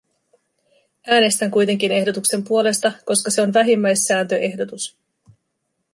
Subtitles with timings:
[1.07, 4.97] Äänestän kuitenkin ehdotuksen puolesta, koska se on vähimmäissääntöehdotus.